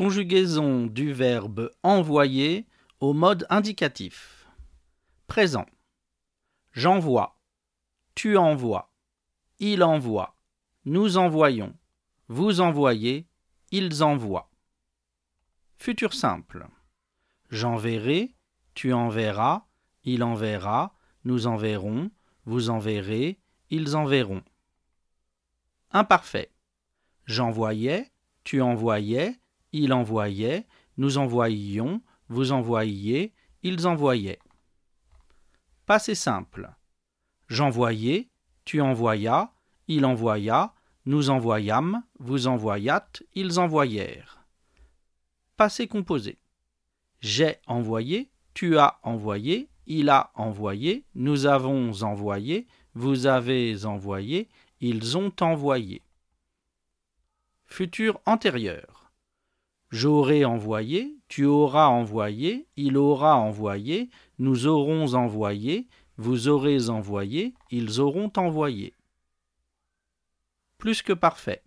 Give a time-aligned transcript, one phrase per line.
[0.00, 2.66] Conjugaison du verbe envoyer
[3.00, 4.48] au mode indicatif.
[5.26, 5.66] Présent.
[6.72, 7.38] J'envoie.
[8.14, 8.94] Tu envoies.
[9.58, 10.38] Il envoie.
[10.86, 11.76] Nous envoyons.
[12.28, 13.28] Vous envoyez.
[13.72, 14.50] Ils envoient.
[15.76, 16.66] Futur simple.
[17.50, 18.34] J'enverrai.
[18.72, 19.66] Tu enverras.
[20.04, 20.96] Il enverra.
[21.24, 22.10] Nous enverrons.
[22.46, 23.38] Vous enverrez.
[23.68, 24.42] Ils enverront.
[25.90, 26.54] Imparfait.
[27.26, 28.10] J'envoyais.
[28.44, 29.38] Tu envoyais.
[29.72, 30.66] Il envoyait.
[30.96, 32.02] Nous envoyions.
[32.28, 33.32] Vous envoyiez.
[33.62, 34.40] Ils envoyaient.
[35.86, 36.70] Passé simple.
[37.48, 38.28] J'envoyais.
[38.64, 39.50] Tu envoyas.
[39.88, 40.74] Il envoya.
[41.06, 42.02] Nous envoyâmes.
[42.18, 43.22] Vous envoyâtes.
[43.34, 44.44] Ils envoyèrent.
[45.56, 46.38] Passé composé.
[47.20, 48.30] J'ai envoyé.
[48.54, 49.68] Tu as envoyé.
[49.86, 51.04] Il a envoyé.
[51.14, 52.66] Nous avons envoyé.
[52.94, 54.48] Vous avez envoyé.
[54.80, 56.02] Ils ont envoyé.
[57.66, 58.99] Futur antérieur.
[59.90, 68.00] J'aurai envoyé, tu auras envoyé, il aura envoyé, nous aurons envoyé, vous aurez envoyé, ils
[68.00, 68.94] auront envoyé.
[70.78, 71.62] Plus que parfait.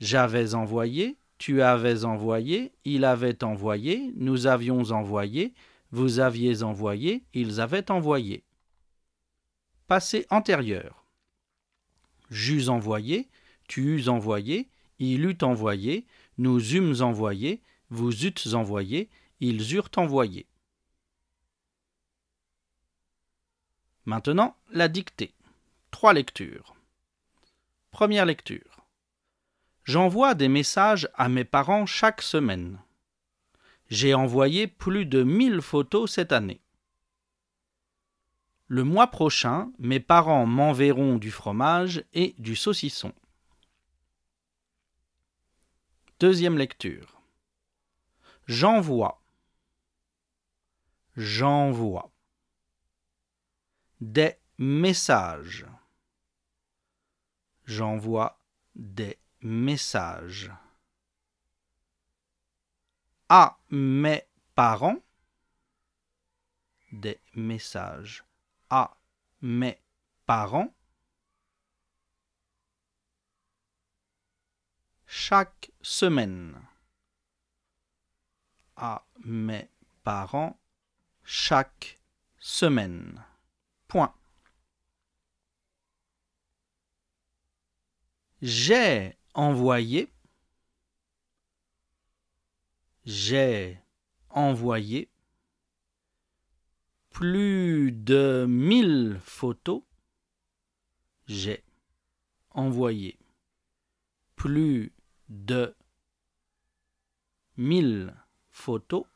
[0.00, 5.54] J'avais envoyé, tu avais envoyé, il avait envoyé, nous avions envoyé,
[5.92, 8.44] vous aviez envoyé, ils avaient envoyé.
[9.86, 11.04] Passé antérieur.
[12.30, 13.28] J'eus envoyé,
[13.68, 16.06] tu eus envoyé, il eut envoyé,
[16.38, 19.08] nous eûmes envoyé, vous eûtes envoyé,
[19.40, 20.46] ils eurent envoyé.
[24.06, 25.34] Maintenant, la dictée.
[25.90, 26.74] Trois lectures.
[27.90, 28.86] Première lecture.
[29.84, 32.78] J'envoie des messages à mes parents chaque semaine.
[33.88, 36.60] J'ai envoyé plus de 1000 photos cette année.
[38.68, 43.12] Le mois prochain, mes parents m'enverront du fromage et du saucisson.
[46.20, 47.18] Deuxième lecture.
[48.46, 49.22] J'envoie.
[51.16, 52.10] J'envoie.
[54.02, 55.64] Des messages.
[57.64, 58.38] J'envoie
[58.74, 60.52] des messages.
[63.30, 65.00] À mes parents.
[66.92, 68.24] Des messages
[68.68, 68.94] à
[69.40, 69.78] mes
[70.26, 70.70] parents.
[75.12, 76.56] Chaque semaine.
[78.76, 79.68] À mes
[80.04, 80.56] parents
[81.24, 81.98] chaque
[82.38, 83.20] semaine.
[83.88, 84.14] Point.
[88.40, 90.12] J'ai envoyé.
[93.04, 93.80] J'ai
[94.28, 95.10] envoyé
[97.10, 99.82] plus de mille photos.
[101.26, 101.64] J'ai
[102.50, 103.18] envoyé
[104.36, 104.92] plus
[105.30, 105.74] de
[107.56, 108.14] 1000
[108.50, 109.06] photos,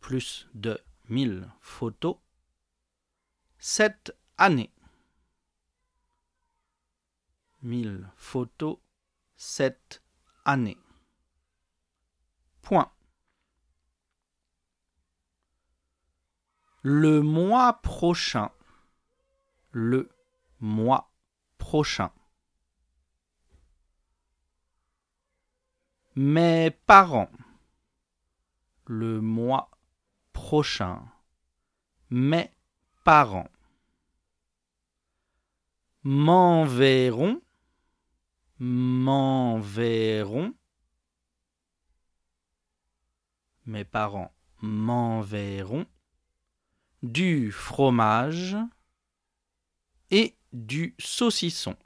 [0.00, 2.16] plus de 1000 photos,
[3.58, 4.72] cette année.
[7.62, 8.78] 1000 photos
[9.36, 10.02] cette
[10.44, 10.78] année.
[12.62, 12.90] Point.
[16.82, 18.50] Le mois prochain.
[19.72, 20.08] Le
[20.60, 21.12] mois
[21.58, 22.12] prochain.
[26.18, 27.30] Mes parents.
[28.86, 29.70] Le mois
[30.32, 31.06] prochain.
[32.08, 32.50] Mes
[33.04, 33.50] parents.
[36.04, 37.42] M'enverront.
[38.58, 40.54] M'enverront.
[43.66, 45.84] Mes parents m'enverront
[47.02, 48.56] du fromage
[50.10, 51.76] et du saucisson.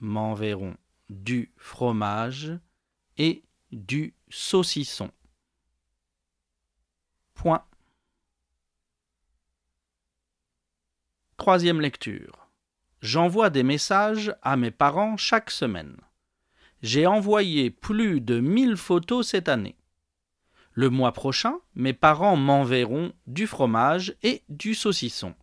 [0.00, 0.76] M'enverront
[1.08, 2.58] du fromage
[3.18, 5.10] et du saucisson.
[7.34, 7.64] Point.
[11.36, 12.48] Troisième lecture.
[13.02, 15.96] J'envoie des messages à mes parents chaque semaine.
[16.82, 19.76] J'ai envoyé plus de 1000 photos cette année.
[20.72, 25.34] Le mois prochain, mes parents m'enverront du fromage et du saucisson.